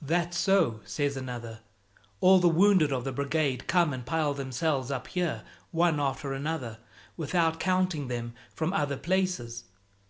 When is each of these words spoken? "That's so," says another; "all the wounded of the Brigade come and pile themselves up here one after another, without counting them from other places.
"That's 0.00 0.38
so," 0.38 0.80
says 0.86 1.14
another; 1.14 1.60
"all 2.22 2.38
the 2.38 2.48
wounded 2.48 2.90
of 2.90 3.04
the 3.04 3.12
Brigade 3.12 3.66
come 3.66 3.92
and 3.92 4.06
pile 4.06 4.32
themselves 4.32 4.90
up 4.90 5.08
here 5.08 5.42
one 5.72 6.00
after 6.00 6.32
another, 6.32 6.78
without 7.18 7.60
counting 7.60 8.08
them 8.08 8.32
from 8.54 8.72
other 8.72 8.96
places. 8.96 9.64